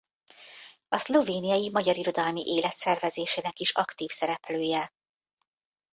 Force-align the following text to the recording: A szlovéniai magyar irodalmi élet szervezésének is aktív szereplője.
A 0.87 0.97
szlovéniai 0.97 1.69
magyar 1.69 1.97
irodalmi 1.97 2.41
élet 2.45 2.75
szervezésének 2.75 3.59
is 3.59 3.71
aktív 3.71 4.09
szereplője. 4.11 4.93